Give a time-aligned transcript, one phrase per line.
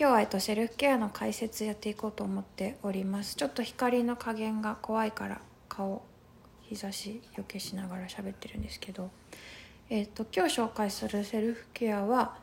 [0.00, 3.34] 今日は、えっと、セルフケアの解説やっていこうと思っております。
[3.34, 6.02] ちょっと光の加減が怖いから顔
[6.62, 9.10] 日差しよけしながら喋ってるんですけど、
[9.90, 12.36] えっと、今日紹介するセルフケアは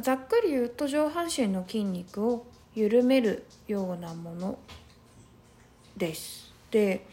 [0.00, 4.58] ざっくり言うと上半身の筋肉を緩めるようなもの
[5.94, 6.54] です。
[6.70, 7.04] で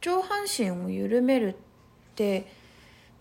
[0.00, 2.50] 上半身を緩めるって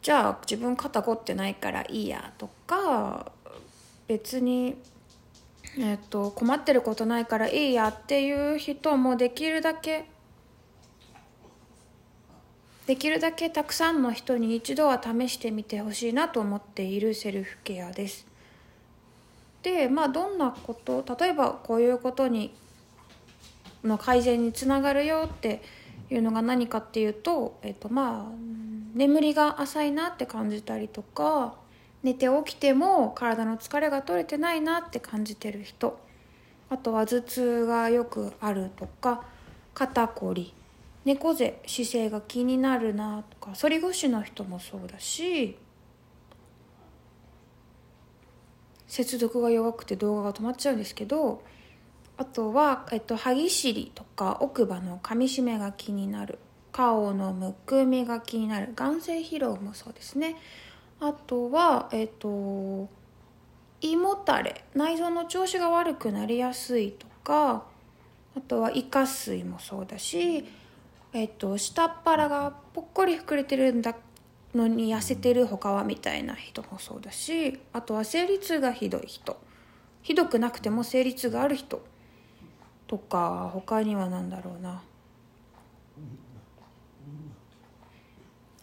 [0.01, 3.33] じゃあ自分肩凝ってないからいいやとか
[4.07, 4.77] 別に
[5.77, 10.05] えっと、困ってることないからいいやっていう人もできるだけ
[12.87, 18.25] できるだけたくさんの人に一度は試してみてほしいなと思っているセルフケアです。
[19.61, 22.51] でまあどんなこと例えばこういうことに
[23.83, 25.61] の改善につながるよって
[26.09, 28.35] いうのが何かっていうと、えっと、まあ
[28.95, 31.55] 眠りが浅いなって感じたりとか
[32.03, 35.99] 寝て起きても体の疲れが取れてないなって感じてる人。
[36.69, 39.23] あとは頭痛がよくあるとか
[39.73, 40.53] 肩こり。
[41.05, 45.57] 猫背姿勢が気になるなとか反り腰の人もそうだし
[48.87, 51.41] 接続が弱くて動画が止まっちゃうんですけど
[52.17, 56.37] あとは、えっと、歯ぎしりとか奥歯のかみしめが気になる。
[56.73, 58.73] 顔のむくみが気になる。
[58.75, 60.35] 眼性疲労もそうですね。
[61.01, 62.89] あとはえっと
[63.81, 64.65] 胃もたれ。
[64.75, 67.63] 内臓の調子が悪くなりやすいとか
[68.35, 70.45] あとは胃下垂もそうだし、
[71.13, 73.95] えっと、下っ腹がぽっこり膨れてるんだ
[74.53, 79.37] のに痩せてる他はみたいな人もそうだしあとは生理痛がひどい人。
[80.01, 81.81] ひどくなくても生理痛がある人
[82.87, 84.81] とか他には何だろうな。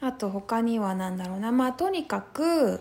[0.06, 1.52] あと他には何だろうな。
[1.52, 2.80] まあとにかく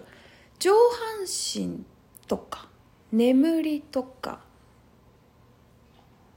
[0.60, 1.84] 上半身
[2.28, 2.68] とか
[3.12, 4.40] 眠りとか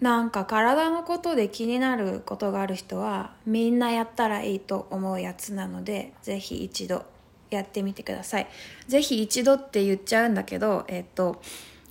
[0.00, 7.05] なんか体のことで気になることがある人はみんなやったらいいと思うやつなのでぜひ一度
[7.51, 8.46] やってみてください。
[8.86, 11.41] ぜひ一度って言っちゃうんだけどえっと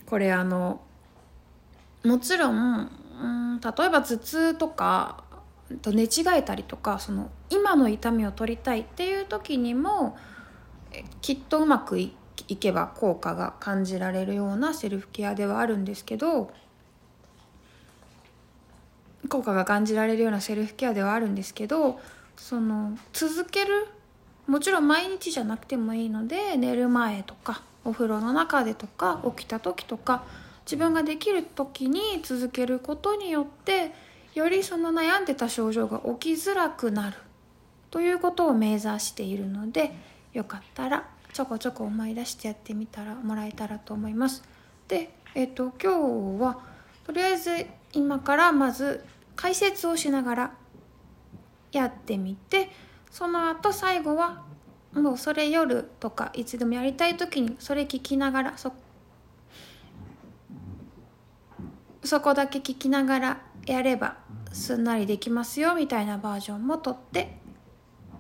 [0.06, 0.82] これあの
[2.06, 2.90] もちろん
[3.22, 3.28] う
[3.58, 5.24] ん例えば頭痛とか
[5.82, 10.18] と寝違えたりとかその今の痛みを取りたいっていう時にも
[11.22, 12.14] きっとうまくい
[12.60, 16.52] けば効果が感じられるようなセルフケアではあるんですけど
[19.28, 22.00] 効果が感じられるようなセルフケアではあるんですけど
[22.38, 23.88] その続ける
[24.48, 30.24] もちろん毎日じゃなくてもいいので寝る前とかお風呂の中でとか起きた時とか
[30.66, 33.92] 自分ができる時に続けることによって
[34.38, 37.18] よりその悩んでた症状が起きづらくなる
[37.90, 39.92] ということを目指しているので
[40.34, 44.44] よかったらちょこちょこ思い出してやってみたらもらえたらと思います。
[44.88, 46.60] で、え、ー、と今日は
[47.06, 49.04] とりあえず今からまず
[49.36, 50.52] 解説をしながら
[51.72, 52.70] やってみて
[53.12, 54.44] その後最後は
[54.94, 58.74] もうそれ夜とかいつでもやりたい時にそれ聞きながらそ
[62.04, 64.16] そこだけ聞きながらやれば
[64.54, 67.38] すんなりできますよみたいなバージョンも撮って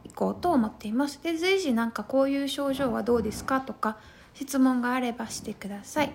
[0.04, 1.24] いこうと思っています。
[1.24, 3.98] で随時なんかこういう症状はどうですかとか
[4.34, 6.12] 質問があればしてください。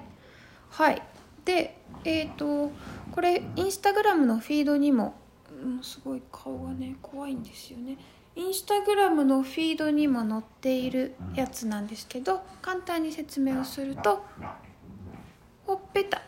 [0.70, 1.02] はい。
[1.44, 2.70] でえっ、ー、と
[3.10, 5.14] これインスタグラムのフィードにも、
[5.82, 7.96] すごい顔がね怖いんですよね。
[8.34, 14.24] インスタグラムのフィードにも載っているやつなんですけど簡単に説明をすると
[15.66, 16.22] ほっぺた。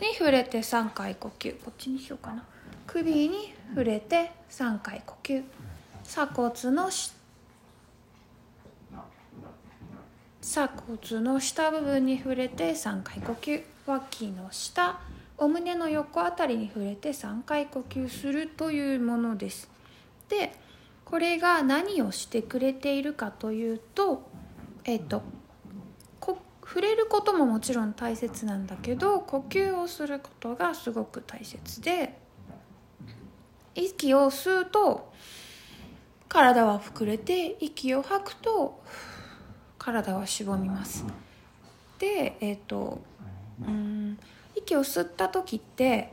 [0.00, 1.52] に触れて3回呼吸。
[1.60, 2.44] こっちにしようかな。
[2.86, 5.42] 首に触れて3回呼吸。
[6.04, 6.90] 鎖骨の
[10.40, 13.62] 鎖骨の下部分に触れて3回呼吸。
[13.86, 15.00] 脇の下。
[15.36, 19.68] お胸の横あたりに触れて3回呼吸するというものです。
[20.28, 20.52] で
[21.04, 24.22] これが何をしてくれているかというと
[24.84, 25.22] えっと
[26.66, 32.18] 触れることももちろん大切なんだけど呼吸をすることがすごく大切で
[33.74, 35.12] 息を吸うと
[36.28, 38.82] 体は膨れて息を吐くと
[39.78, 41.04] 体はしぼみます。
[41.98, 43.00] でえっ、ー、と
[43.66, 44.18] うん
[44.56, 46.12] 息を吸った時って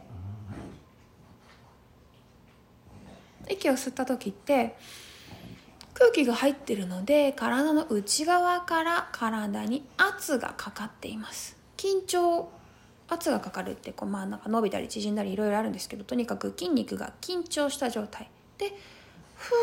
[3.49, 4.77] 息を吸った時って
[6.01, 11.55] 空気が入ってるので体の内側から体に圧がかかっています。
[11.77, 12.49] 緊張
[13.07, 18.31] 圧がかかるってこうまあなんか伸びたり縮んだりいろいろあるんですけどとにかく筋肉が緊張した状態。
[18.57, 18.73] で
[19.35, 19.55] ふう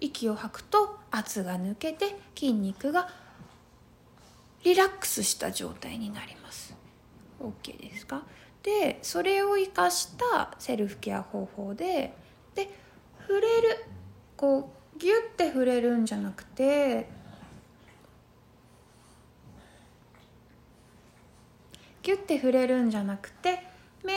[0.00, 3.08] 息を吐くと圧が抜けて筋肉が
[4.62, 6.76] リラックスした状態になります。
[7.40, 8.22] OK ですか？
[8.62, 12.14] でそれを生かしたセルフケア方法で
[12.54, 12.70] で
[13.26, 13.84] 触れる
[14.36, 17.08] こうギュッて触れるんじゃなくて
[22.02, 23.60] ギュッて触れるんじゃなくて
[24.04, 24.16] 面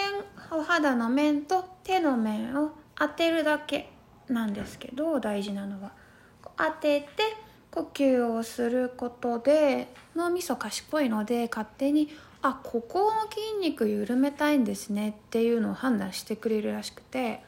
[0.52, 3.90] お肌の面と手の面を当てるだけ
[4.28, 5.92] なんですけど大事なのは。
[6.58, 7.08] 当てて
[7.72, 12.10] 呼吸をすることで脳みそ賢いので勝手に
[12.42, 17.44] あここの筋肉緩めたいんですねっていうのを判断してくれるらしくて。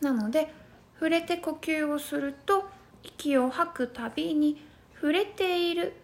[0.00, 0.52] なので
[0.94, 2.64] 触れて呼吸をすると
[3.02, 4.60] 息を吐くたびに
[4.94, 5.94] 触れている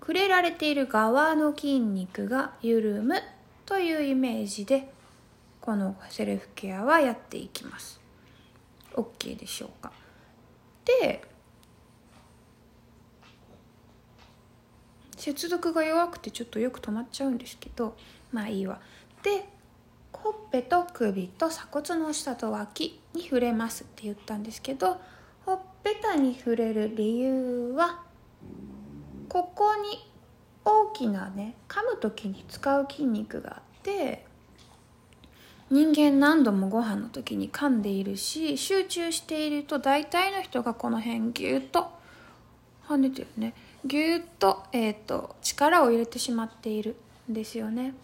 [0.00, 3.16] 触れられている側の筋肉が緩む
[3.64, 4.92] というイメージで
[5.60, 8.00] このセルフケアはやっていきます。
[8.94, 9.92] OK でしょうか？
[10.84, 11.22] で
[15.16, 17.96] 接続が弱くてちょっとよく止まっちゃうんですけど
[18.32, 18.80] まあいいわ。
[19.24, 19.48] で
[20.12, 25.00] ほっぺと首と鎖骨の下と脇に触れますって言ったんですけど
[25.86, 28.02] ほっぺたに触れる理由は
[29.28, 30.04] ここに
[30.64, 34.26] 大きなね噛む時に使う筋肉があって
[35.70, 41.86] 人間何度もご飯の時に噛んでいるし集中していると大体の人がこの辺ギュッと
[42.88, 43.54] 跳ねてるね。
[43.84, 46.96] ぎゅっと,、えーと、力を入れてしまっている
[47.30, 47.94] んですよね。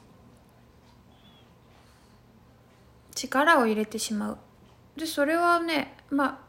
[3.15, 4.39] 力を入れてしまう。
[4.97, 6.42] でそれはねまあ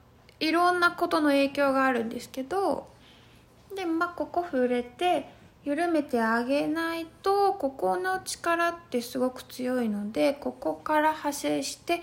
[0.43, 2.87] いろんなことの影響があるんですけど
[3.75, 5.29] でまあここ触れて
[5.63, 12.01] 緩めてあげないとここの力ってすごく強いのでここから派生して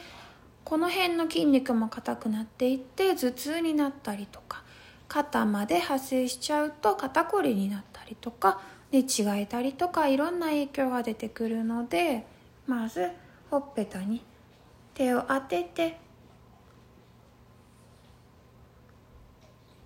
[0.65, 4.63] この辺の筋肉も硬くなっていって頭痛になったりとか
[5.09, 8.61] 肩まで発生しちゃうと肩こりになったりとか
[8.91, 9.05] 寝違
[9.43, 12.25] えたりとかいろんな影響が出てくるので
[12.67, 13.11] まず
[13.51, 14.23] ほっぺたに
[14.95, 15.99] 手を当てて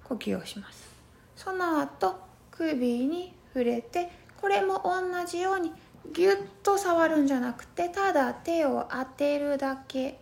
[0.04, 0.88] 呼吸をします。
[1.36, 2.16] その後
[2.50, 4.10] 首に触れて
[4.40, 5.72] これも同じように
[6.12, 10.20] ギュッと触るんじゃなくてただ手を当てるだけ。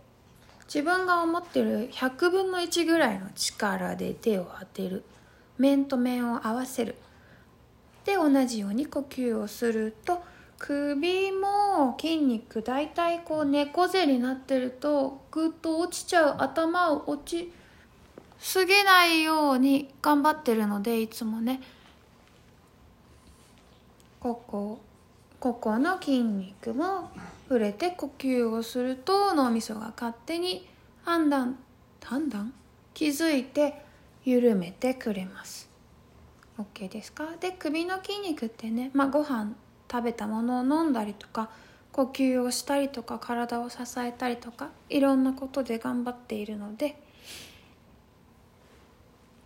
[0.65, 5.03] 自分が思ってる100分の1ぐらいの力で手を当てる。
[5.57, 6.95] 面と面を合わせる。
[8.05, 10.23] で同じように呼吸をすると
[10.57, 16.35] 首も筋肉大体こう猫背になってるとぐっと落ちちゃう。
[16.39, 17.51] 頭を落ち
[18.43, 21.61] すぎないように頑張ってるのでいつもね。
[24.19, 24.79] ここ
[25.39, 27.09] ここの筋肉も
[27.47, 30.67] 触れて呼吸をすると脳みそが勝手に
[31.05, 31.57] 判断
[32.03, 32.53] 判断？
[32.93, 33.81] 気づいて
[34.25, 35.69] 緩めてくれます。
[36.59, 37.29] OK ですか？
[37.39, 39.53] で首の筋肉ってね、まあ、ご飯
[39.89, 41.49] 食べたものを飲んだりとか
[41.93, 47.01] 呼吸をしたりとか体を支えたりとかいろんなことで頑張っているので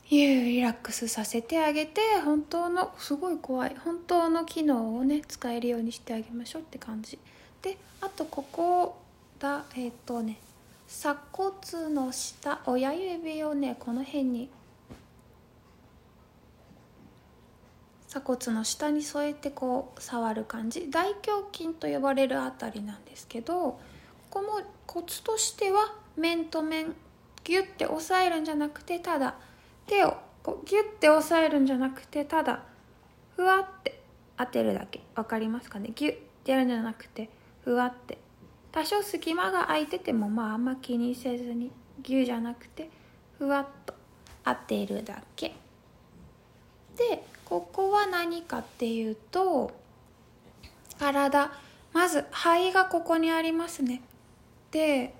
[0.09, 7.19] ゆリラックスさせてあげて本当のすごい怖い本当の機能をね使えるようにしてあげましょうって感じ。
[7.61, 8.97] であとここ
[9.39, 10.37] だえっ、ー、とね
[10.87, 11.53] 鎖骨
[11.93, 14.49] の下親指をねこの辺に
[18.07, 20.89] 鎖骨の下に添えてこう触る感じ。
[20.89, 23.79] 大胸筋と呼ばれるあたりなんですけどこ
[24.29, 26.95] こもコツとしては面と面
[27.43, 29.35] ギュッて押さえるんじゃなくてただ
[29.87, 32.63] 手をこうギュッて押さえるんじゃなくてただ
[33.35, 33.99] ふわって
[34.37, 35.01] 当てるだけ。
[35.15, 35.91] 分かりますかね？
[35.95, 37.29] ギュッてやるんじゃなくて
[37.63, 38.17] ふわって。
[38.71, 41.71] 多少隙間が空いててもまああんま気にせずに
[42.03, 42.89] ギュじゃなくて
[43.39, 43.95] ふわっと
[44.45, 45.55] 当てるだけ。
[46.95, 49.71] でここは何かっていうと
[50.99, 51.51] 体。
[51.93, 54.01] まず肺がここにありますね。
[54.69, 55.15] で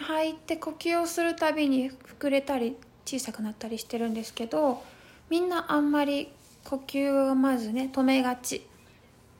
[0.00, 4.82] 肺って呼吸をするたびに膨れたり小さくなったりしてるんですけど
[5.28, 6.28] みんなあんまり
[6.64, 8.66] 呼吸をまずね止めがち。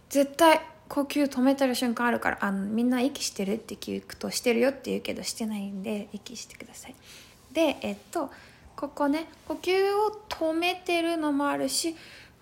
[0.09, 6.95] 絶対呼吸止めてる瞬間あるからあのみんな息してるって聞くとしてるよって言うけどしてないんで息してください。
[7.53, 8.31] でえっと
[8.75, 11.95] ここね呼吸を止めてるのもあるし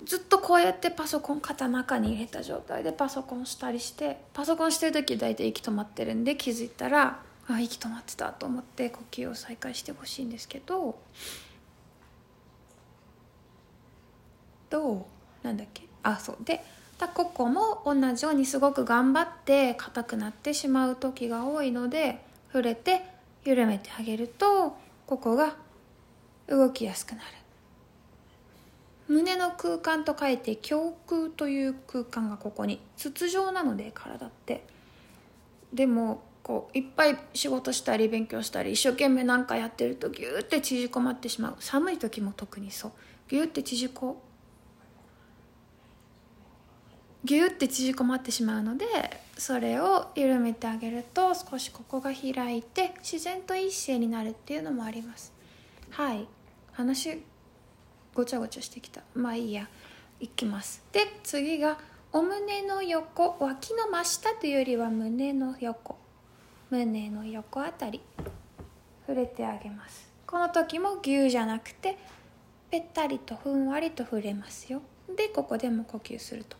[0.05, 7.21] ずっとこうやってパソコン肩中に入れた状態でパソコンしたりしてパソコンしてる時大体息止まってるんで気づいたら
[7.51, 10.99] あ息止まってたと思って呼吸を再開してほしいんですけど
[14.69, 15.07] ど
[15.43, 15.47] う？
[15.47, 15.85] なんだっけ？
[16.03, 16.37] あそう。
[16.45, 16.63] で
[17.15, 23.03] ここも同じようにすごく頑張って硬くなってしまう時が多いので触れて
[23.45, 24.77] 緩めてあげると
[25.07, 25.57] ここが
[26.49, 27.23] 動きやすくなる。
[29.07, 34.67] 胸の空間と書いて胸空という空間がここに筒状なので体って。
[35.73, 41.57] でもこういっぱい仕事したり勉強したり一生懸命何かやってるとギューって縮こまってしまう。
[41.61, 42.93] 寒い時も特にそう。
[43.29, 44.23] ギューって縮こ
[47.23, 48.87] ギューって縮こまってしまうので
[49.37, 55.35] それを緩めてあげると少しここが開いて自然と一斉になるっていうのもあります。
[55.91, 56.27] はい。
[56.73, 57.23] 話
[58.15, 59.03] ごちゃごちゃしてきた。
[59.15, 59.69] まあいいや。
[60.19, 60.83] いきます。
[60.93, 61.79] で次が
[62.11, 65.98] お胸の横脇の真下というよりは胸の横。
[66.71, 68.01] 胸の横あたり
[69.07, 70.09] 触れてあげます。
[70.27, 71.97] この時もギューじゃなくて
[72.71, 74.83] ぺったりとふんわりと触れますよ。
[75.17, 76.57] でここでも呼吸すると。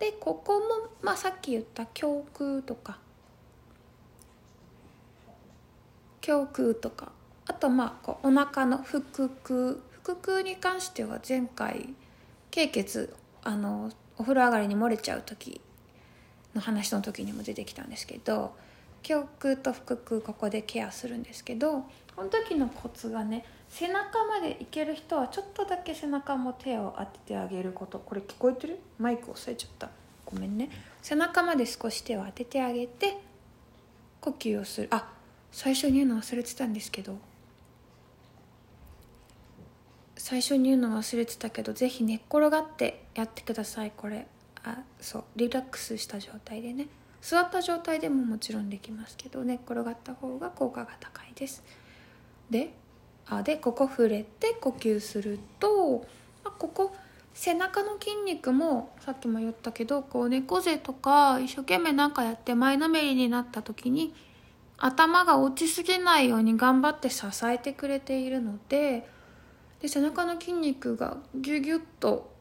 [0.00, 2.98] でここも、まあ、さっき言った胸腔とか。
[6.26, 7.12] 胸腔とか。
[7.46, 9.00] あとまあこうお腹の腹
[9.44, 9.78] 腔。
[10.04, 11.94] 腹腔に関しては前回
[12.50, 13.14] 経血
[13.44, 15.60] あのお風呂上がりに漏れちゃう時
[16.54, 18.54] の話の時にも出てきたんですけど
[19.08, 27.98] 胸腔と腹腔ここでケアするんですけどこの時のコツがね背中までいける人はちょっとだけ背中も手を当ててあげること。
[27.98, 28.78] これ聞こえてる？
[28.98, 29.88] マイク押さえちゃった。
[30.26, 30.68] ごめんね。
[31.00, 33.16] 背中まで少し手を当ててあげて
[34.20, 34.88] 呼吸をする。
[34.90, 35.10] あ
[35.50, 37.16] 最初に言うの忘れてたんですけど。
[40.18, 43.92] 最初に言うの忘れてたけどぜひ寝っ転がってやってください。
[43.96, 44.26] これ。
[44.64, 45.24] あそう。
[45.36, 46.88] リラックスした状態でね。
[47.22, 51.62] 座った状態でももちろんできますけど寝っ転がった方が効果が高いです。
[52.50, 52.74] で
[53.26, 56.04] あでここ触れて呼吸すると
[56.44, 56.94] あここ
[57.32, 64.12] 背中の筋肉もさっきも言ったけどこう猫背とか一生懸命なんかやって前のめりになった時に
[64.76, 69.08] 頭が落ちすぎないように頑張って支えてくれているので
[69.80, 72.31] で背中の筋肉がギュギュッと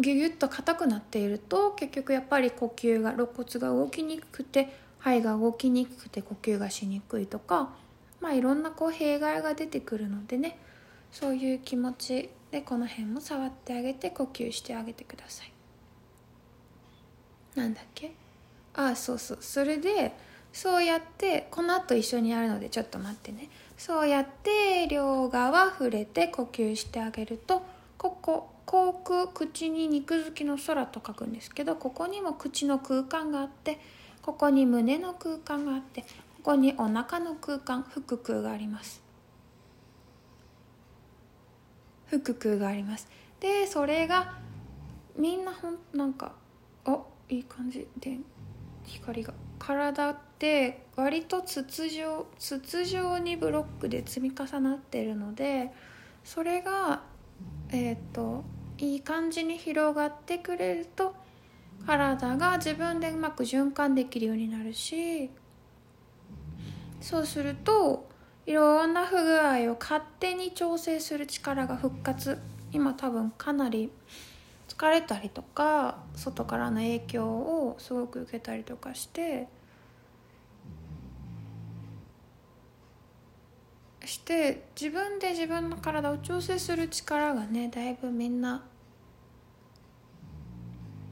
[0.00, 7.70] ギュギュッと硬くなっていると結局やっぱり呼吸が肋骨が動きにくくて肺が動きにくくて呼吸がしにくいとか
[8.20, 10.58] まあいろんなこう弊害が出てくるのでね
[11.12, 15.52] そういう気持ちでこの辺も触ってあげて呼吸してあげてください。
[17.54, 18.12] なんだっけ？
[18.74, 19.38] ああそうそう。
[19.40, 20.12] それで
[20.52, 23.48] そうやってこの後一緒にやるのでちょっと待ってね。
[23.76, 27.62] そうやって両側触れて呼吸してあげると
[27.98, 33.78] ここ口腔口に肉付きの空と書くんですけどここにも口の空間があって
[34.22, 36.06] ここに胸の空間があってこ
[36.42, 39.02] こにお腹の空間腹腔があります。
[42.06, 43.08] 腹腔があります。
[43.40, 44.38] でそれが
[45.16, 46.32] みんなほんなんか
[46.84, 48.18] あいい感じで
[48.84, 49.34] 光が。
[49.58, 55.70] 体って割と筒状筒状にブロックで積み重なってるので
[56.22, 57.02] それが
[57.70, 58.44] えっ、ー、と
[58.78, 61.14] いい感じに広がってくれると
[61.86, 65.30] 体が自分でうまく循環できるようになるし
[67.00, 68.08] そうすると
[68.46, 72.38] いろんな不具合を勝手に調整する力が復活。
[72.72, 73.90] 今多分かなり
[74.68, 79.46] 疲れたりとか外からの影響をすごく受けたりとかして
[84.06, 88.62] して自分で自分の体を調整する力がねだいぶみんな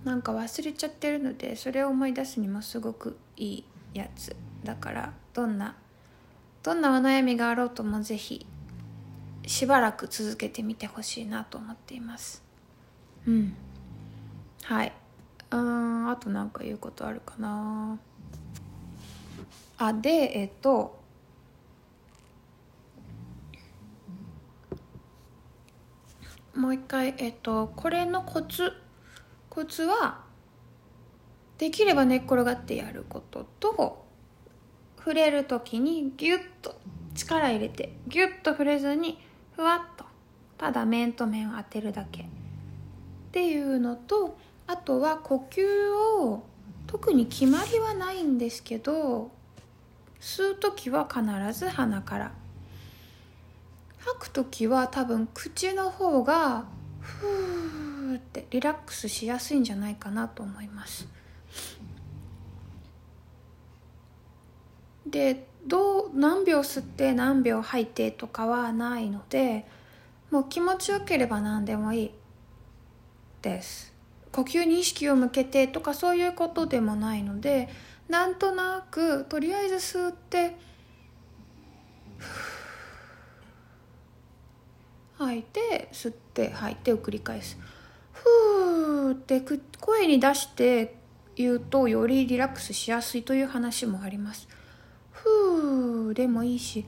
[0.04, 4.34] なんか忘れちゃってるのでそれを思い出すにもすごくいいやつ
[4.64, 5.76] だからどんな
[6.62, 8.46] どんなお悩みがあろうともぜひ
[9.46, 12.42] しばらく続けてみてほしいなと思っています。
[13.26, 13.56] うん。
[14.62, 14.92] はい。
[15.50, 17.98] うんあと何か言うことあるかな。
[19.78, 21.01] あでえっと
[26.54, 28.72] もう一回えっとこれのコツ。
[29.48, 30.22] コツは
[31.58, 34.06] できれば寝っ転がってやることと
[34.96, 36.80] 触れる時にギュッと
[37.14, 39.18] 力入れてギュッと触れずに
[39.54, 40.06] ふわっと
[40.56, 42.22] ただ面と面を当てるだけ。
[42.22, 42.26] っ
[43.30, 45.62] ていうのとあとは呼吸
[45.94, 46.44] を
[46.86, 49.30] 特に決まりはないんですけど
[50.18, 51.22] 吸う時は必
[51.58, 52.32] ず鼻から
[54.04, 56.64] 吐く時は多分口の方が
[57.00, 61.08] ふーってリラックスしやすいんじゃないかなと思います。
[65.06, 69.66] でどう何秒吸って何秒吐いてとかはないので
[70.30, 72.10] もう気持ちよければ何でもいい。
[73.42, 73.92] です。
[74.30, 77.68] 呼吸に意識を向けてとかそういうことでもないので
[78.08, 80.56] なんとなくとりあえず吸って
[85.26, 87.58] 吐いて吸って吐いてを繰り返す。
[88.12, 89.42] ふーって
[89.80, 90.96] 声に出して
[91.36, 94.48] 言うとよりリラックスしやすいという話もあります。
[95.10, 96.84] ふーでもいいし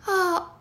[0.00, 0.52] はあ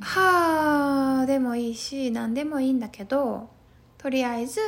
[0.00, 3.48] はあでもいいし何でもいいんだけど
[3.96, 4.60] とりあえず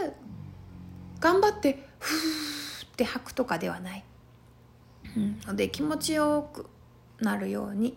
[1.20, 4.04] 頑張ってふーって吐くとかではない、
[5.16, 6.66] うん、ので気持ちよく
[7.20, 7.96] なるように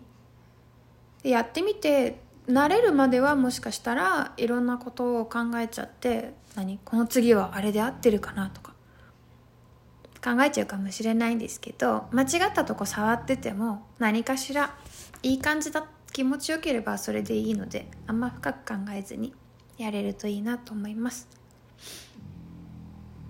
[1.24, 6.78] やってみて慣れるまではもしかしたらいろんなことを考えちゃって何？
[6.84, 8.72] この次はあれで合ってるかなとか。
[10.24, 14.74] 考えちゃうかもしれないんですけど間違ったとこ触ってても何かしら
[15.22, 19.34] いい感じだ気持ちよければそれでいいのであんま深く考えずに
[19.76, 21.28] やれるといいなと思います。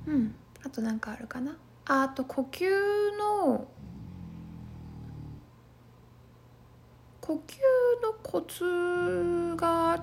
[0.07, 0.37] うん。
[0.65, 1.57] あと何かあるかな？
[1.87, 2.65] あと呼吸
[3.19, 3.67] の
[7.25, 7.57] 呼吸
[8.03, 10.03] のコツがあっ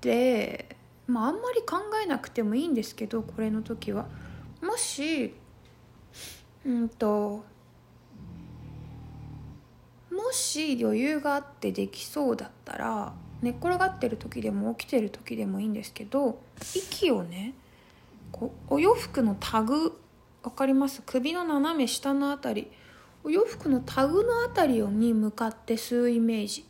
[0.00, 0.74] て
[1.06, 4.06] まああんまり考えなくてもいいんですけどこれの時は。
[4.60, 5.34] もし
[6.66, 7.44] うんと
[10.10, 16.40] もし余裕があってできそうだったら寝っ転がってる時でも起きてる時でもいいんですけど
[16.74, 17.54] 息をね
[18.32, 19.96] こうお洋服のタグ
[20.42, 21.02] 分かります？
[21.06, 22.72] 首の斜め下の辺り
[23.24, 26.66] お洋服のタグの辺りに向かって吸うイメージ。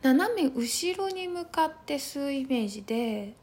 [0.00, 3.34] 斜め後ろに向かって吸うイメージで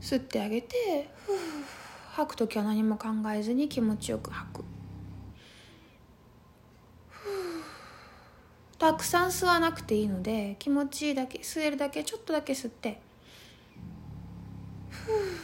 [0.00, 1.36] 吸ってあげてふう
[2.12, 4.64] 吐く時は何も考えずに気持ちよく吐く。
[8.78, 13.00] たくさん吸わなくていいので気持ちいいだけ吸えるだけちょっとだけ吸って。
[14.88, 15.41] ふう。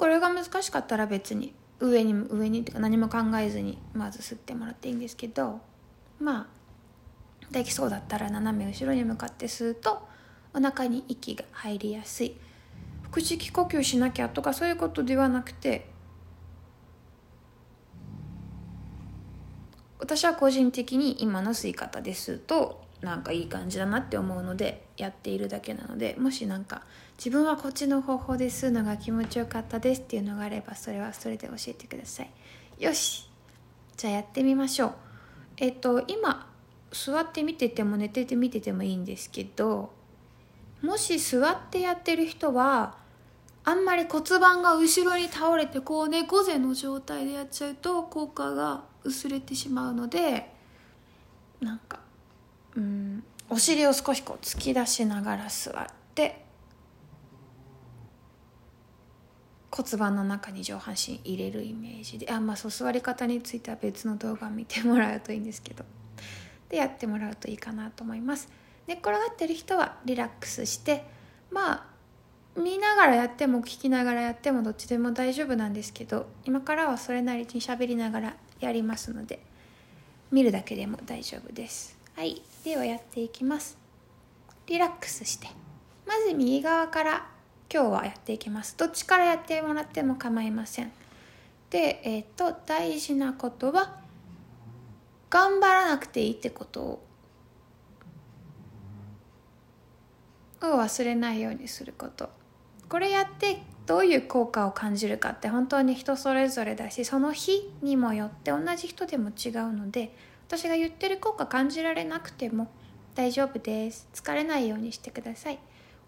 [0.00, 5.60] これが難しかったら別に上に上にってか何も考えずにまず吸ってもらっていいんですけど
[6.18, 10.08] まあできそうだったら斜め後ろに向かって吸うと
[10.54, 12.34] お腹に息が入りやすい。
[13.10, 15.90] 腹式呼吸しなきゃとかそういうことではなくて
[19.98, 26.82] 私は個人的に今の吸い方ですとなんかいい感じだなって思うのでやっているだけなのでもし何か
[27.22, 32.30] 自分はこっちの方法で吸うのが気持ちよかったですっていうのがあればそれはそれで教えてください。
[32.78, 33.28] よし。
[33.98, 34.92] じゃあやってみましょう。
[35.58, 36.50] えっと今
[36.90, 39.92] 座って見てても寝てて見ててもいいんですけど
[40.80, 42.96] もし座ってやってる人は
[43.64, 50.50] あんまり骨盤が後ろに倒れてこう猫背の状態でやっちゃうと効果が薄れてしまうので
[51.60, 52.00] なんか
[52.74, 56.49] うんお尻を少しこう突き出しながら座って
[59.70, 62.30] 骨盤の中に上半身入れるイメージで。
[62.32, 65.84] あまあそう座り方については別の動画を見てもらうといいんですけど。
[66.68, 68.48] でやってもらうといいかなと思います。
[68.86, 71.04] 寝っ転がってる人はリラックスして。
[71.50, 71.86] まあ
[72.56, 76.26] 見ながらやっても聞きながらやってもどっちでも大丈夫なんですけど。
[76.44, 79.40] 今からはそれなりに喋りながらやりますので。
[80.32, 81.98] 見るだけでも大丈夫です。
[82.14, 82.42] はい。
[82.64, 83.78] ではやっていきます。
[84.66, 85.48] リラックスして。
[86.06, 87.29] まず右側から
[87.72, 88.76] 今日はやっていきます。
[88.76, 90.92] どっちからやってもらっても構いません。
[91.70, 94.00] でえっ、ー、と大事なことは
[95.30, 97.08] 頑張らなくていいってこと。
[100.62, 102.28] を忘れないようにすること。
[102.88, 110.14] これやってどういう効果を感じるかって本当に人それぞれだしその日にもよって同じ人でも違うので
[110.48, 112.70] 私が言ってる効果感じられなくても
[113.14, 114.08] 大丈夫です。
[114.12, 115.58] 疲れないようにしてください。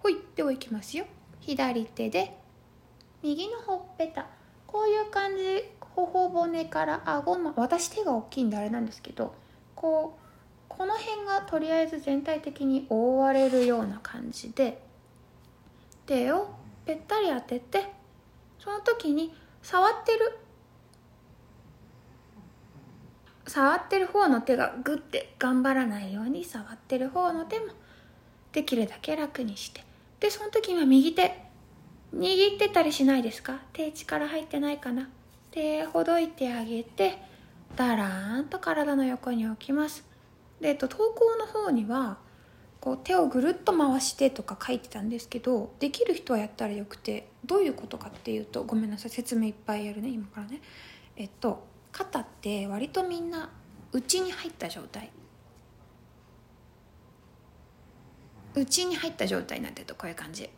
[0.01, 1.07] ほいではいきますよ。
[1.42, 2.37] 左手で
[3.22, 4.26] 右のほっぺた。
[4.66, 9.35] こういう感じ頬骨から顎の私手が大きいんであれなんですけど
[9.74, 10.22] こう
[10.66, 14.83] この辺がとりあえず全体的に覆われるような感じで
[16.07, 16.48] 手を
[16.87, 17.92] ぺったり当てて
[18.59, 20.38] その時に触ってる
[23.46, 27.66] 触ってる方の手がグッて頑張らないように触ってる方の手も
[28.52, 29.91] できるだけ楽にして。
[30.22, 31.37] でその時は右手
[32.14, 33.58] 握ってたりしないですか？
[33.72, 35.08] 手力入ってないかな？
[35.50, 37.18] 手ほどいてあげて
[37.74, 40.04] だらーんと体の横に置きます。
[40.61, 42.18] で、えっと、投稿の方には
[42.80, 50.61] こう手をぐるっと回してとか書いてたんですけどできる人はやったらよくてどういうことかっていうとごめんなさい説明いっぱいやるね今からね。
[51.16, 53.50] えっと肩って割とみんな
[53.92, 55.11] 内に入った状態。
[58.55, 60.49] 内に入った状態になってるとこういう感じ。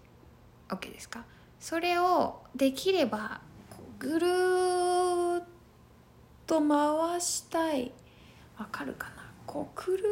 [0.69, 1.25] OK ですか？
[1.61, 3.41] それをできれば
[3.99, 4.27] ぐる
[5.43, 5.45] っ
[6.47, 7.93] と回したい。
[8.59, 9.25] わかるかな？
[9.47, 10.03] こうくる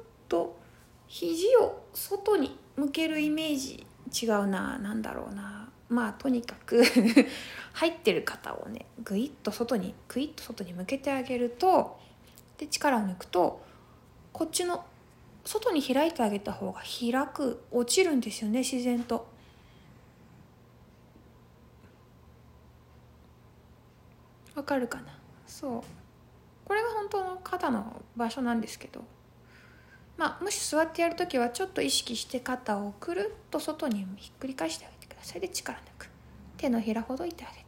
[0.00, 0.58] っと
[1.06, 3.86] 肘を外に向けるイメージ。
[4.22, 4.78] 違うな。
[4.78, 5.68] 何だろうな。
[5.88, 6.82] まあとにかく
[7.74, 11.98] 入ってる肩をねグイッと外にグイッと外に向けてあげると
[12.58, 13.60] で力を抜くと
[14.32, 14.84] こっちの
[15.44, 19.26] 外に開いてあげた方が開く落ちるんですよね自然と。
[24.54, 25.18] わかるかな？
[25.46, 25.82] そう。
[26.64, 29.02] これが本当の肩の場所なんですけど。
[30.16, 35.40] まあもし座ってやる時はちょっと意識して肩をくるっと外にひっくり返してあげてください。
[35.40, 36.08] で力抜く。
[36.58, 37.64] 手のひらほどいてあげて。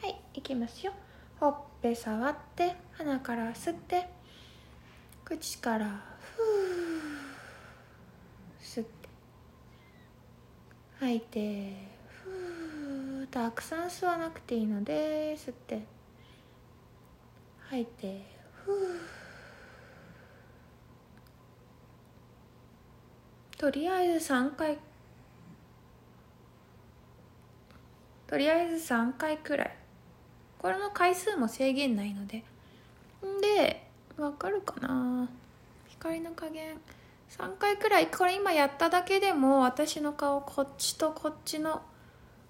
[0.00, 0.92] はいいきますよ。
[1.40, 4.08] ほっぺ触って鼻から吸って
[5.24, 5.86] 口から
[6.36, 9.08] ふー吸って
[11.00, 11.74] 吐いて
[12.24, 15.82] ふーたくさん吸わなくていいので吸って。
[17.70, 18.22] 吐いて
[18.64, 18.76] ふー。
[23.58, 24.78] とりあえず3回
[28.26, 29.76] とりあえず3回くらい。
[30.58, 32.38] これの回数も制限ないので。
[33.24, 35.28] んでわかるかな？
[35.88, 36.76] 光の加減。
[37.30, 41.82] 3回くらいこれ今やっただけでも私の顔こっちとこっちの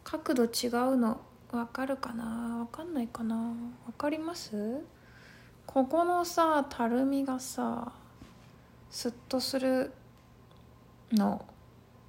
[0.04, 2.58] 角度違うのわかるかな？
[2.60, 3.36] わかんないかな？
[3.36, 4.84] わかります？
[5.66, 7.92] ここのさたるみがさ
[8.90, 9.92] スッとする
[11.12, 11.44] の。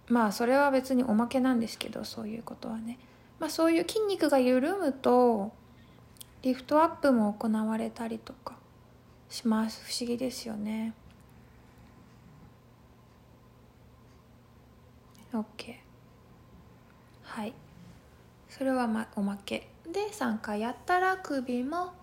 [0.08, 3.00] まあそれは別におまけなんですけどそういうことはね。
[3.40, 5.54] まあそういう筋肉が緩むと
[6.42, 8.56] リフトアップも行われたりとか
[9.30, 9.82] します。
[9.86, 10.94] 不思議ですよね。
[15.34, 15.76] OK
[17.24, 17.54] はい。
[18.50, 19.70] それは、ま、おまけ。
[19.92, 21.94] で3回やったら首も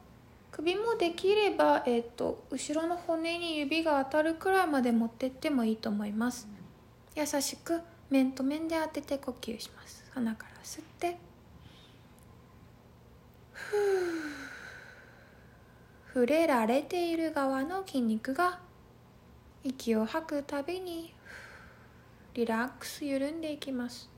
[0.52, 6.48] 首もできれば、えーと、後ろの骨に指が当たるくらいまで持ってってもいいと思います。
[7.14, 10.04] 優しく面と面で当てて呼吸します。
[10.14, 11.18] 鼻から吸って。
[13.52, 14.16] ふう
[16.14, 18.58] 触れられている側の筋肉が
[19.62, 21.12] 息を吐くたびに
[22.36, 24.10] リラックス緩んでいきます。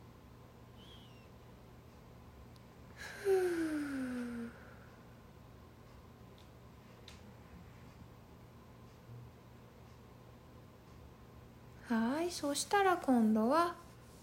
[11.89, 13.77] はいそしたら今度は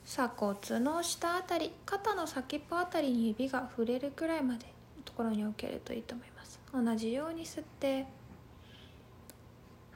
[0.06, 4.66] 鎖骨の下あたり肩の先っぽあたりに指が触れるくらいまで
[4.98, 6.60] のところに置けるといいと思います。
[6.74, 8.06] 同じように吸って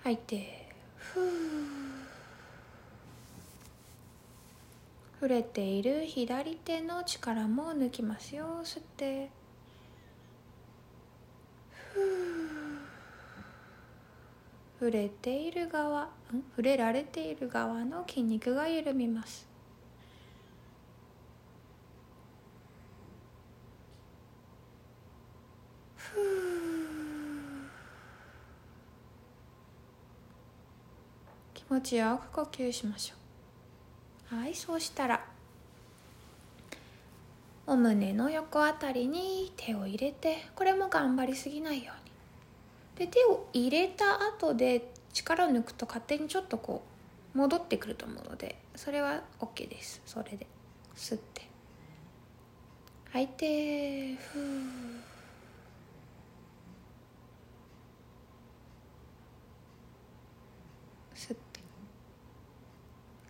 [0.03, 1.88] 吐いてふう
[5.19, 8.61] 触れている左手の力も抜きますよ。
[8.63, 9.29] 吸って。
[11.93, 12.29] ふう
[14.79, 16.07] 触れている側
[16.51, 19.45] 触れられている側の筋肉が緩みます。
[31.53, 33.18] 気持ちよく呼吸しましょう。
[34.29, 35.25] はいそうしたら
[37.65, 41.93] お胸の横あたりに手を入れてこれも頑張りすぎないよ
[42.97, 43.07] うに。
[43.07, 46.83] で手を入れた後で力を抜くと勝手にちょっとこ
[47.33, 50.01] う戻ってくると思うのでそれは OK です。
[50.05, 50.45] それで
[50.95, 51.47] 吸って。
[53.11, 54.41] 吐いてふう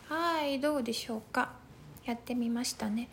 [0.08, 1.52] はいどうでしょうか。
[2.04, 3.08] やってみましたね。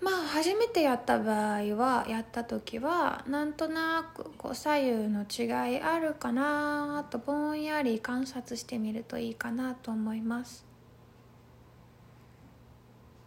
[0.00, 10.64] まあ初めてやった場合はやった時はなんとなくこう左右の違いあるかなとぼんやり観察してみるといいかなと思います。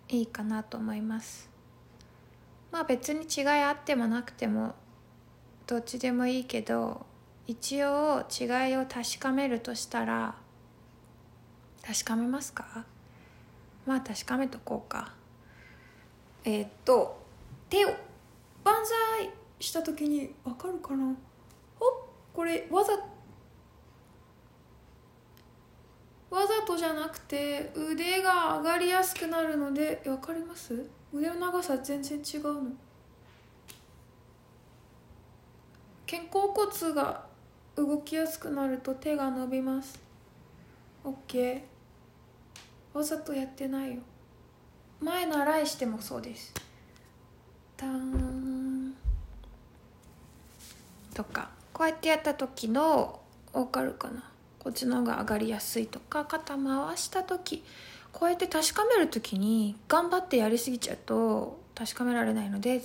[0.10, 1.57] いいかなと思います。
[2.72, 4.76] まあ別に違いあってもなくても
[5.66, 7.06] どっちでもいいけど
[7.48, 10.36] 一応違いを確かめるとしたら
[11.86, 12.86] 確かめますか？
[13.86, 15.14] まあ確かめとこうか。
[16.44, 17.18] えー、っと
[17.70, 17.90] 手を
[18.64, 18.76] 万
[19.18, 21.16] 歳した時に分かるかな？
[21.80, 21.86] ほ
[22.34, 22.94] これわざ
[26.30, 30.86] わざとじゃなくて腕が上がりやすくなるので分かります？
[31.13, 32.72] 腕の長さ全然違うの。
[36.10, 37.26] 肩甲骨が
[37.76, 40.00] 動きやすくなると手が伸びます。
[41.04, 41.62] OK
[42.93, 44.02] わざとやってないよ。
[45.00, 46.54] 前習いしてもそうです。
[47.76, 48.96] ターン。
[51.13, 51.50] とか。
[51.72, 53.20] こうやってやった時の
[53.54, 54.24] 分かるかな。
[54.58, 56.26] こっちの方が上がりやすいとか。
[56.26, 57.63] 肩回した時。
[58.12, 62.82] こうやって確かめる時に頑張ってやりすぎちゃうと確かめられないので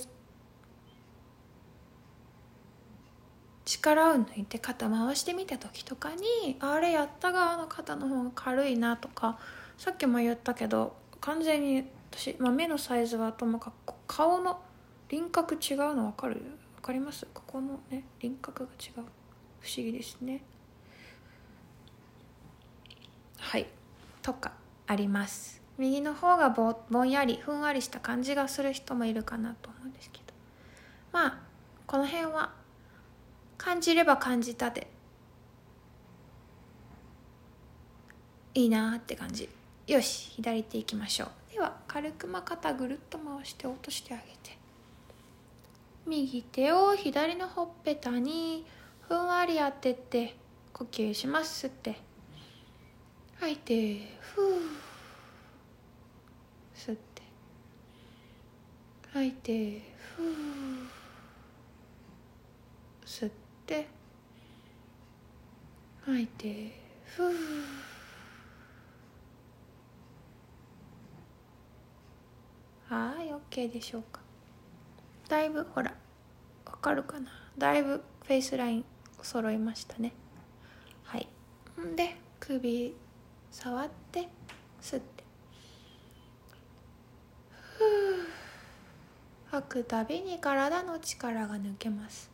[3.65, 9.39] 力を抜いて肩回してみた時とかにあれやった側の肩の方が軽いなとか
[9.77, 14.59] さっきも言ったけど完全に私、まあ、目のサイズはともかく顔の
[15.09, 16.41] 輪郭違うの分かる？
[16.75, 17.25] 分かります？
[17.33, 19.03] ここのね輪郭が違う。
[19.61, 20.43] 不思議ですね。
[23.37, 23.67] はい。
[24.21, 24.51] とか。
[24.93, 25.61] あります。
[25.79, 30.23] 右の方がぼんやりふんわりした感じがする人もいるかなと思うんですけど。
[31.11, 31.39] まあ
[31.87, 32.53] この辺は
[33.57, 34.87] 感じれば感じたで
[38.53, 39.49] いいなって感じ。
[39.87, 41.53] よし左手いきましょう。
[41.53, 44.57] では軽くま肩ぐるっと回して落としてあげて。
[46.05, 48.65] 右手を左のほっぺたに
[49.01, 50.35] ふんわり当てて
[50.71, 52.12] 呼吸しますって。
[53.43, 54.61] 吐いてふう。
[56.73, 57.21] 吸って。
[59.11, 59.81] 吐いて
[60.15, 60.25] ふう。
[63.05, 63.31] 吸っ
[63.65, 63.85] て。
[66.05, 66.71] 吐いて
[67.03, 67.33] ふう。
[72.87, 74.21] はい OK でしょうか。
[75.27, 75.93] だいぶほら
[76.65, 77.29] わかるかな。
[77.57, 78.85] だいぶフェイスライン
[79.21, 80.13] 揃いましたね。
[81.03, 81.27] はい。
[81.97, 83.02] で首
[83.53, 84.27] 触って
[84.81, 85.23] 吸って。
[87.77, 87.85] ふう。
[89.51, 92.31] 吐くたびに体の力が抜けます。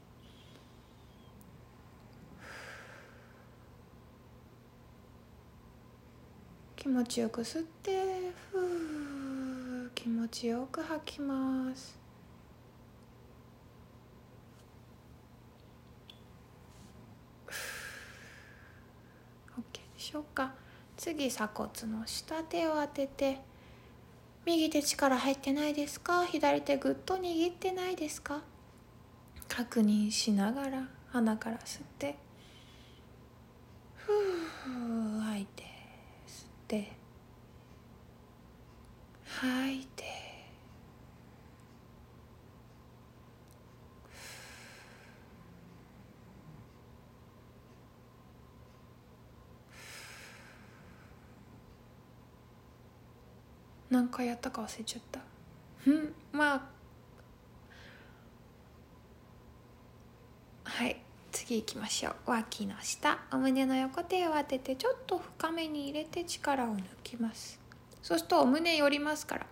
[6.77, 8.57] 気持ちよく吸ってふ
[9.85, 9.91] う。
[9.93, 11.99] 気持ちよく吐きます。
[19.57, 20.68] OK でしょうか。
[21.01, 23.39] 次鎖骨の下手を当てて
[24.45, 26.25] 右手力入ってないですか？
[26.25, 28.41] 左手ぐっと握ってないですか？
[29.47, 32.17] 確認しながら鼻から吸って
[33.95, 35.63] ふう吐いて
[36.27, 36.91] 吸って
[39.23, 40.03] 吐いて
[53.99, 55.19] 何回やったか忘れちゃった。
[55.85, 56.61] うんまあ
[60.63, 61.01] はい。
[61.33, 62.31] 次行きましょう。
[62.31, 63.19] 脇の下。
[63.33, 67.59] お胸の横手を当ててちょっと深めに入れて力を抜きます。
[68.01, 69.45] そうするとお胸寄りますから。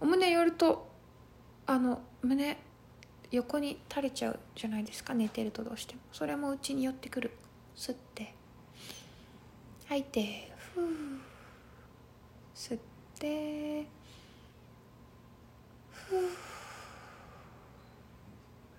[0.00, 0.90] お胸寄ると
[1.66, 2.58] あの胸
[3.30, 5.14] 横に垂れちゃうじゃないですか。
[5.14, 6.00] 寝てるとどうしても。
[6.12, 7.30] それも内に寄ってくる。
[7.76, 8.34] 吸って。
[9.86, 10.88] 吐いてふう
[12.56, 12.89] 吸って。
[13.20, 13.86] て。
[15.92, 16.28] ふう。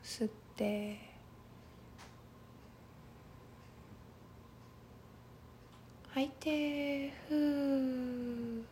[0.03, 0.99] 吸って。
[6.09, 7.13] 吐いて。
[7.29, 8.65] ふう。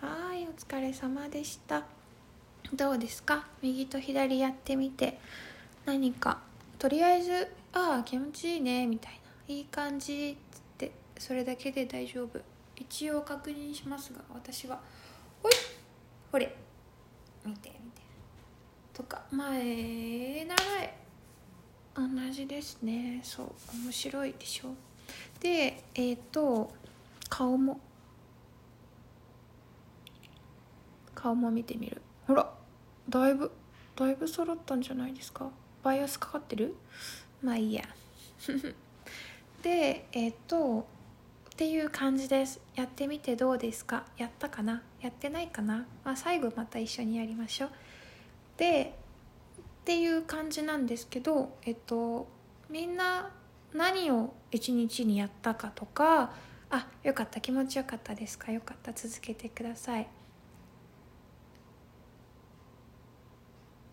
[0.00, 1.84] はいお疲れ様でした。
[2.74, 3.46] どうですか？
[3.62, 5.18] 右と左やってみて。
[5.86, 6.40] 何か
[6.78, 9.12] とりあえずああ気持ちいいねみたい
[9.48, 9.54] な。
[9.54, 10.36] いい感じ。
[11.18, 12.40] それだけで大丈夫。
[12.76, 14.78] 一応確認しますが私は
[15.42, 15.52] ほい
[16.30, 16.54] ほれ
[17.44, 18.02] 見て見て
[18.92, 20.94] とか前長い
[21.94, 23.20] 同じですね。
[23.22, 23.46] そう
[23.84, 24.74] 面白いでしょ。
[25.40, 26.70] でえっ、ー、と
[27.28, 27.80] 顔も。
[31.14, 32.02] 顔も見てみる。
[32.26, 32.52] ほら
[33.08, 33.50] だいぶ
[33.96, 35.48] だいぶ揃ったんじゃないですか。
[35.82, 36.74] バイアスかかってる？
[37.42, 37.84] まあいいや。
[39.62, 40.86] でえっ、ー、と
[41.56, 42.60] っていう感じです。
[42.74, 44.04] やってみてどうですか？
[44.18, 44.82] やったかな？
[45.00, 47.70] やってないかな、まあ、最後また一緒にやりましょう。
[48.58, 48.94] で
[49.60, 52.28] っていう感じなんですけどえっと
[52.68, 53.30] みんな
[53.72, 56.32] 何を一日にやったかとか
[56.68, 58.52] あよかった気持ちよかったですか？
[58.52, 60.06] よかった続けてください。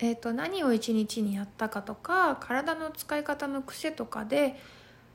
[0.00, 4.60] えっと何を一日にやったかとか体の使い方の癖とかで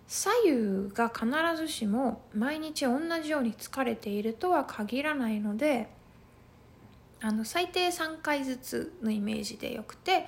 [0.09, 5.87] 左右が必ずしも毎日同じように疲れているとは限らないので
[7.21, 10.25] あの最低3回ずつのイメージでよくて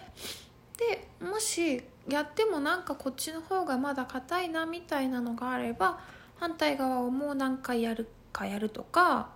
[0.78, 6.00] でもしやってもなんかこっちの方がまだ硬いなみたいなのがあれば
[6.39, 9.30] 反対側をもう何回やるかやるとか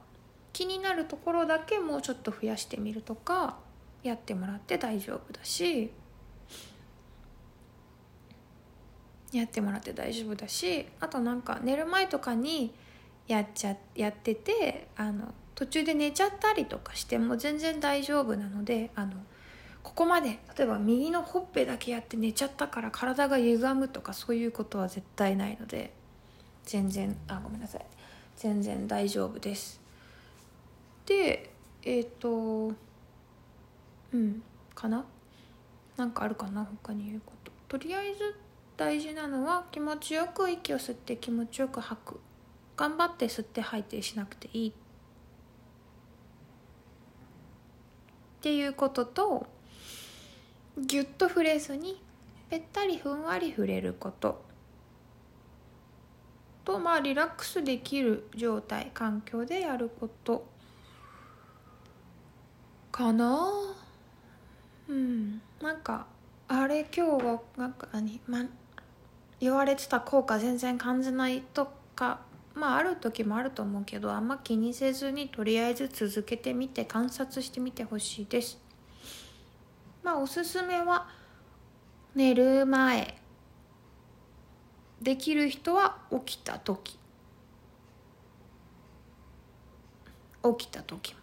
[0.54, 3.58] 気になるところだけもうちょっと増やしてみるとか
[4.04, 5.92] やってもらって大丈夫だし
[9.38, 12.74] やってもらって大丈夫だしあとなんか寝る前とかに
[13.28, 19.14] やっちゃやっててあの途中で寝ちゃったりとかしても全然大丈夫なのであの
[19.84, 25.94] ここまで例えば右のほっぺだけやって寝ちゃったから体が歪むとかそういうことは絶対ないので
[26.64, 27.86] 全然あごめんなさい。
[28.36, 29.80] 全然大丈夫です。
[31.06, 31.52] で
[31.84, 32.76] えっ、ー、と
[34.12, 34.44] うん
[34.74, 35.06] かな？
[35.96, 36.66] なんかあるかな？
[36.84, 37.52] 他に言うこと。
[37.70, 38.36] とりあえず
[38.78, 42.20] 大事なのは気持ちよく息を吸って気持ちよく吐く。
[42.76, 44.70] 頑張って吸って吐いてしなくていい。
[44.70, 44.74] っ
[48.42, 49.48] ていうことと
[50.78, 52.04] ぎゅっと触れずに
[52.50, 54.44] ぺったりふんわり触れること。
[56.66, 60.46] とまあリラックスできる状態環境でやること。
[62.92, 63.52] かな？
[64.90, 65.42] うん。
[65.62, 66.08] なんか
[66.48, 68.46] あれ今日はなんか何、ま、
[69.40, 72.22] 言われてた効果全然感じないとか
[72.54, 78.58] まあある時もあると思うけどあんま気にせずにとりあえず続けてみて観察してみてほしいです。
[80.04, 81.08] まあおすすめは
[82.16, 83.20] 寝る前
[85.02, 86.98] できる人は起きた時。
[90.44, 91.20] 起きた時も。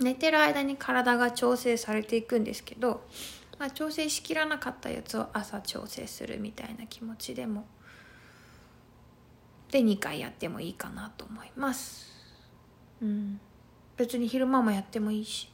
[0.00, 3.02] 寝てる間に体が調整されていくんですけど、
[3.60, 7.66] まあ、調整しきらなかったやつを朝調整するみたいな気持ちでも
[9.70, 12.10] で2回やってもいいかなと思います。
[13.02, 13.38] うん。
[13.98, 15.52] 別に昼間もやってもいいし。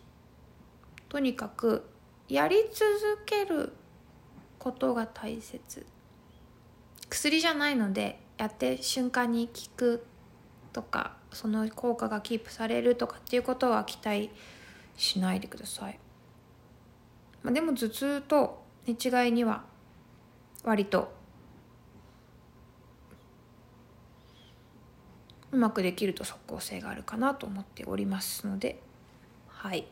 [1.08, 1.84] とにかく
[2.28, 3.72] やり続ける
[4.60, 5.84] ことが大切。
[7.10, 10.06] 薬じゃないのでやって瞬間に効く
[10.72, 14.30] とかその効果がキープされるとかっていうことは期待
[14.96, 15.98] しないでください、
[17.46, 19.62] まあ、でも頭痛と寝違いには
[20.64, 21.12] 割と
[25.52, 28.82] うまくできると即効性があるかなと思っておりますので。
[29.46, 29.86] はい。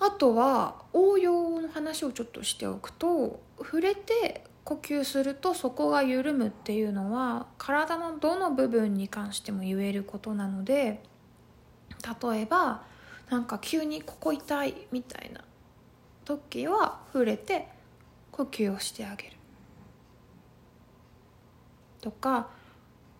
[0.00, 11.02] あとは応用の話をちょっとしておくと触れて呼吸するとそこが緩むっていうのは体のどの部分に関しても言えることなので
[12.22, 12.82] 例えば
[13.30, 15.42] なんか急にここ痛いみたいな
[16.24, 17.68] 時は触れて
[18.30, 19.36] 呼吸をしてあげる。
[22.00, 22.50] とか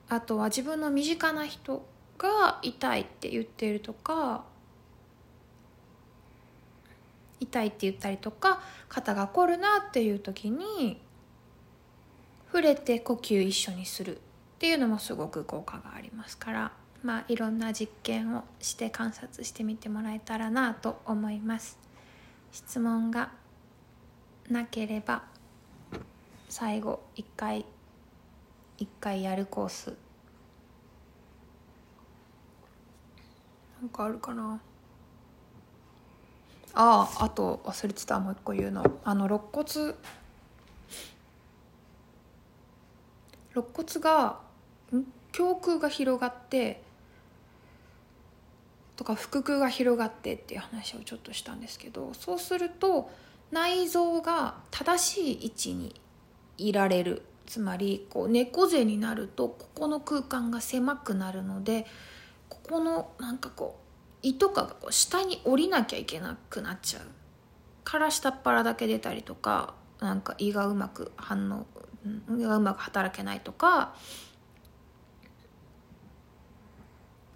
[0.09, 1.87] あとは自分の身近な人
[2.19, 4.45] が痛いって言ってるとか
[7.41, 11.01] 痛いって言ったりとか肩が凝るなっていう時に
[12.47, 14.21] 触れて呼吸一緒にするっ
[14.59, 16.84] ていうのもすごく効果がありますから。
[17.05, 21.79] まあいろんな実験をして観察してみてもらえたらなと思います。
[22.51, 23.31] 質問が
[24.49, 25.23] なければ
[26.49, 27.67] 最後一回
[28.79, 29.95] 一回やるコース
[33.81, 34.59] なんかあるかな。
[36.73, 38.19] あああと忘れてた。
[38.19, 38.83] もう一個言うの。
[39.05, 39.95] あの肋骨。
[43.55, 44.41] 肋骨が
[44.91, 45.05] 胸
[45.61, 46.84] 腔が広がって
[48.97, 53.11] とか腹腔が広がってっていう話をちょっとしたんですけどそうすると
[53.51, 56.01] 内臓が正しい位置に
[56.59, 57.23] いられる。
[57.47, 61.85] つまりこう猫背になるとここの空間が狭くなるので
[62.49, 67.03] ここのなんかこう胃とかがこう下に降りなきゃいけなくなっちゃう。
[67.85, 71.67] から下っ腹だけ出たりとかなんか胃がうまく反応
[72.35, 73.95] 胃がうまく働けないとか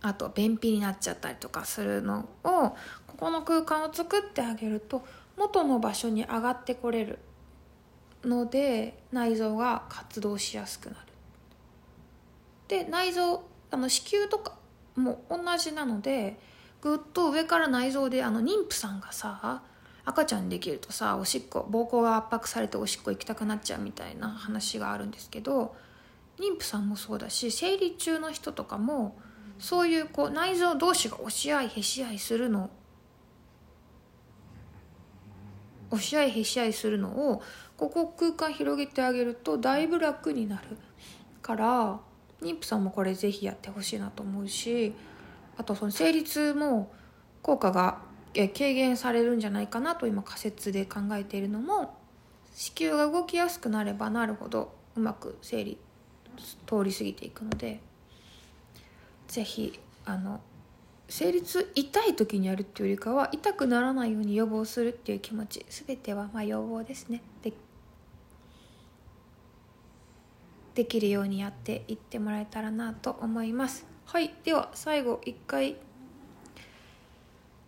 [0.02, 2.76] あと便秘になっちゃったりとかするのを
[3.06, 5.04] ここの空間を作ってあげると
[5.36, 7.18] 元の場所に上がってこれる
[8.24, 10.98] ので内臓が活動しやすくなる。
[12.68, 14.56] で内臓あの子宮とか
[14.96, 16.38] も同じなので
[16.80, 19.62] ぐっと上から内臓であの妊婦さんがさ
[20.04, 25.74] 赤ちゃんできるとさおしっこ膀胱が圧迫されておしっこ行きたくなっちゃうみたいな話があるんですけど
[26.38, 29.18] 妊婦さんもそうだし生理中の人とかも
[29.58, 32.70] そういうこう内臓同士が押し合いへし合いするの
[35.90, 37.42] 押し合いへし合いするのを
[37.76, 40.76] ここ空間広げてあげるとだいぶ楽になる。
[41.48, 42.00] から
[42.42, 44.94] 妊婦さんもこれぜひやってほしいなと思うし
[45.56, 46.92] あとその生理痛も
[47.40, 48.00] 効果が
[48.34, 51.96] 軽減されるんじゃないかなと今仮説で考えているのも
[52.54, 55.78] 子宮が動きやすくなればなるほどうまく生理
[56.66, 57.80] 通り過ぎていくので
[59.28, 60.40] 是非あの
[61.08, 67.22] 生理痛痛い時にやるっていうよりかは痛くならないように予防するっていう気持ち全てはまあ予防ですね。
[67.42, 67.52] で
[70.74, 73.86] できるようにやっていってもらえたらなと思います。
[74.06, 75.76] はいでは最後一回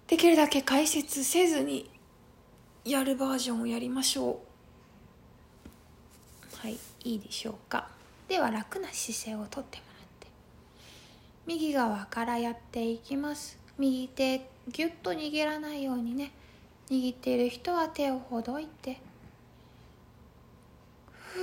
[0.07, 1.91] できるだけ解説せずに
[2.85, 4.41] やるバージョンをやりましょ
[6.53, 6.57] う。
[6.57, 7.89] はいいいでしょうか。
[8.29, 9.89] では楽な姿勢をとってもらって
[11.51, 13.59] 右側からやっていきます。
[13.77, 16.31] 右手ぎゅっと握らないようにね。
[16.89, 19.01] 握っている人は手をほどいて。
[21.11, 21.43] ふう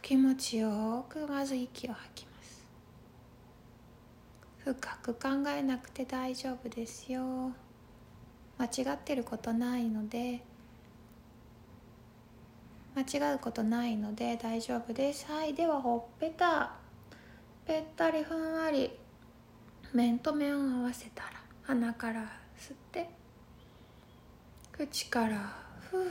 [0.00, 2.66] 気持ちよくまず息を吐きます。
[4.64, 7.52] 深く考えなくて大丈夫ですよ。
[8.56, 10.40] 間違ってることないので。
[12.96, 15.30] 間違うことないので大丈夫です。
[15.30, 16.72] はいではほっぺた。
[17.66, 18.90] ぺったりふんわり。
[19.92, 21.30] 面と面を合わせたら
[21.64, 22.20] 鼻から
[22.56, 23.10] 吸って
[24.72, 25.52] 口から
[25.90, 26.06] ふう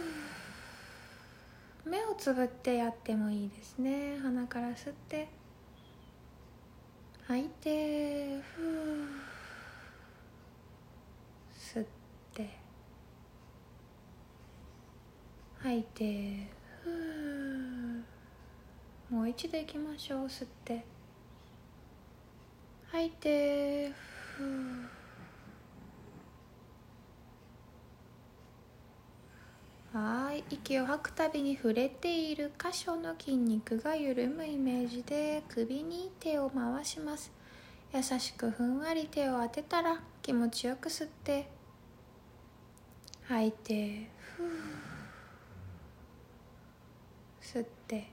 [1.85, 4.19] 目をつぶってやってもいいですね。
[4.21, 5.29] 鼻から吸って
[7.25, 9.05] 吐いてふう
[11.57, 11.85] 吸っ
[12.33, 12.49] て
[15.63, 16.49] 吐いて
[16.83, 18.03] ふう
[19.09, 20.25] もう一度いきましょう。
[20.25, 20.98] 吸って。
[22.91, 24.43] 吐いてふ
[29.93, 30.43] はい。
[30.49, 37.31] 息を吐くたびに触れている箇所の筋肉が緩むイメージで首に手を回します。
[37.93, 41.47] 優しくふんわり手を当てたら気持ちよく吸って。
[43.27, 44.43] 吐いてふ
[47.41, 48.07] 吸って。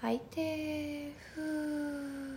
[0.00, 2.27] 吐いてふ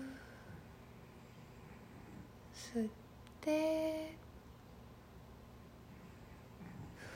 [2.73, 2.89] 吸っ
[3.41, 4.15] て。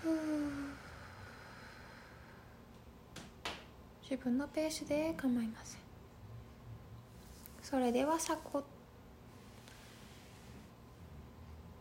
[0.02, 0.16] ふう。
[4.02, 5.80] 自分のペースで構いません。
[7.64, 8.66] それでは鎖骨。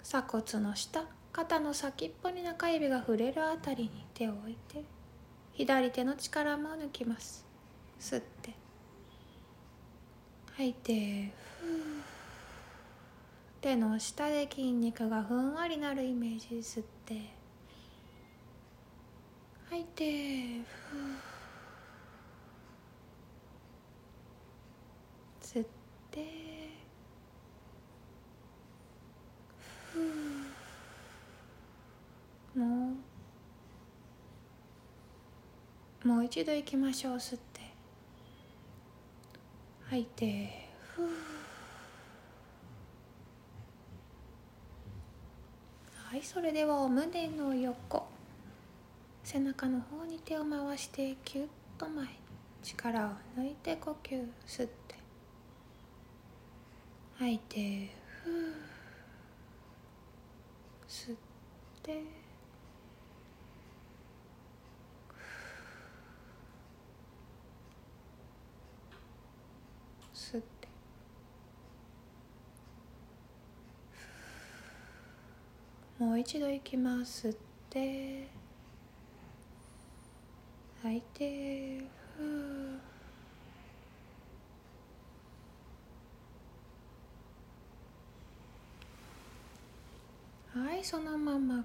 [0.03, 1.05] 鎖骨の下。
[1.33, 4.85] 肩の先っぽに中指が触れるあたりに手を置いて。
[5.53, 7.45] 左手の力も抜きます。
[8.01, 8.55] 吸って。
[10.57, 11.33] 吐いて
[13.65, 17.15] 手の下で筋肉がふんわりなるイメージ吸って。
[19.71, 20.05] 吐いて
[25.41, 25.67] 吸っ
[26.11, 26.21] て。
[32.55, 32.93] も
[36.05, 36.09] う。
[36.09, 37.63] もう一度行きましょう吸って。
[39.89, 41.09] 吐いてふう
[46.14, 48.07] はいそれでは胸の横。
[49.23, 51.47] 背中の方に手を回してキュッ
[51.77, 52.07] と前
[52.63, 54.95] 力を抜いて呼吸吸って。
[57.19, 58.55] 吐いてふう
[60.89, 61.17] 吸っ
[61.83, 62.24] て。
[75.99, 77.37] もう一度いきます吸っ
[77.71, 78.45] て。
[80.83, 81.79] 吐いて
[82.19, 82.79] ふう
[90.53, 91.65] はいそのまま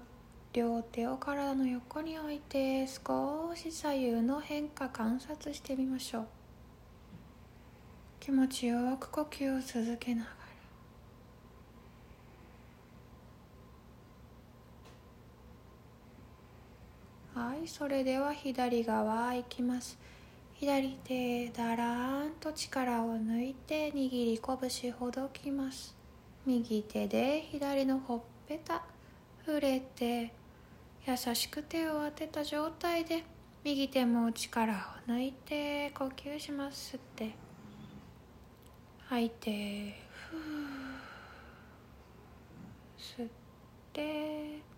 [0.54, 6.26] 両手を体の横に置いて少し左右の変化観察してみましょう。
[8.20, 10.39] 気持ちよく呼吸を続けながら。
[17.50, 17.66] はい。
[17.66, 19.98] それでは左側いきます。
[20.54, 25.96] 左手だらーんと力を抜いて握り拳ほどきます。
[26.46, 28.84] 右手で左のほっぺた
[29.44, 30.32] 触れて
[31.04, 33.24] 優しく手を当てた状態で
[33.64, 34.72] 右手も力
[35.08, 37.30] を抜いて呼吸します吸って。
[39.08, 39.96] 吐いて
[40.30, 40.38] ふう
[42.96, 43.28] 吸っ
[43.92, 44.70] て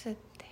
[0.00, 0.44] 吸って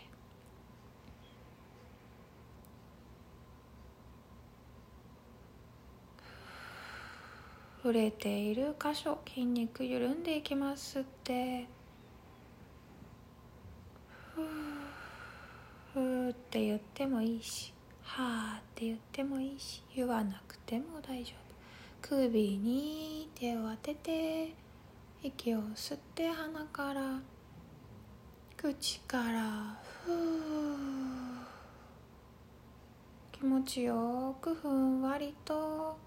[7.87, 11.69] 触れている箇所筋肉緩んでいきますって。
[14.35, 14.45] ふー
[15.95, 17.73] ふーって言ってもいいし
[18.03, 21.35] はーって言ってもいいし言わなくても大丈
[22.03, 22.09] 夫。
[22.09, 24.53] 首に手を当てて
[25.23, 27.21] 息を吸って鼻から
[28.57, 30.17] 口からふー。
[33.31, 36.07] 気持ちよくふんわりとふー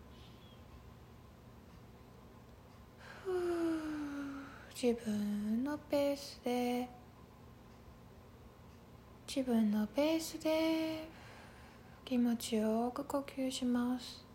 [4.73, 6.89] 自分のペースで。
[9.27, 11.07] 自分のペースで。
[12.09, 14.25] 気持ちよく呼吸します。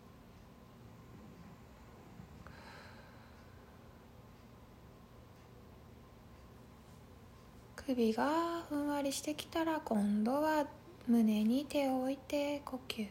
[7.75, 10.65] 首がふんわりしてきたら今度は
[11.05, 13.07] 胸に手を置いて呼吸。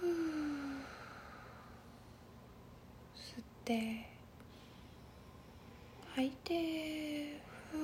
[0.00, 0.08] ふう
[3.14, 4.06] 吸って
[6.16, 7.40] 吐いて
[7.70, 7.80] ふう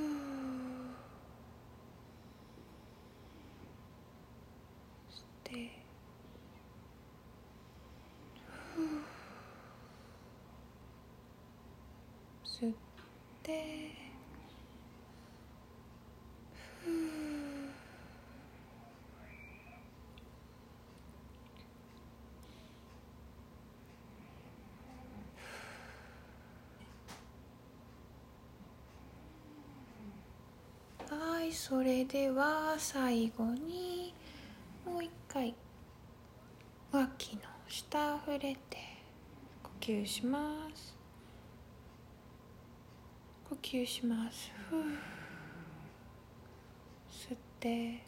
[5.09, 5.71] 吸って
[8.75, 8.85] ふう
[12.45, 12.75] 吸っ
[13.45, 13.93] て
[16.85, 17.19] ふう
[31.11, 34.15] はいそれでは最後に
[34.87, 35.55] もう一回
[36.91, 38.79] 脇の下触れて
[39.63, 40.97] 呼吸します。
[43.51, 44.51] 呼吸します。
[47.11, 48.08] 吸って。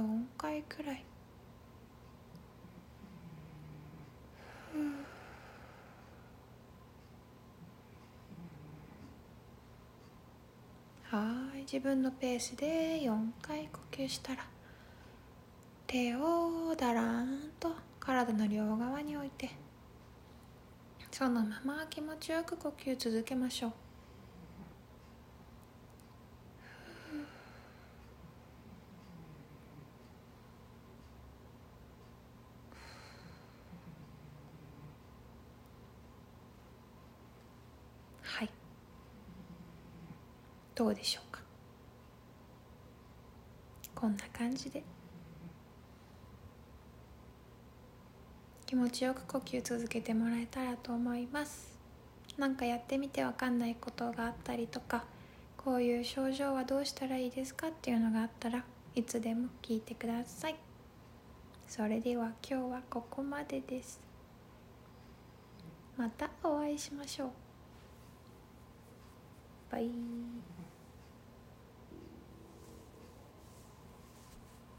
[0.00, 1.04] 4回くらい。
[11.02, 11.60] はい。
[11.60, 14.46] 自分のペースで4回呼吸したら
[15.86, 19.50] 手をだらんと体の両側に置いて
[21.10, 23.72] そのまま気持ちよく呼吸続けましょう
[38.22, 38.50] はい
[40.80, 41.42] どうでしょうか？
[43.94, 44.82] こんな感じで。
[48.64, 51.78] 気持ちよく呼吸続けてもらえたらと思います。
[52.38, 55.04] なんかやってみてわかんないことがあったりとか
[55.58, 58.64] こういう症状はどうしたらいいですかっていうのがあったら
[58.94, 60.56] いつでも聞いてください。
[61.68, 64.00] それでは今日はここまでです。
[65.98, 67.30] またお会いしましょう。
[69.72, 69.90] バイ。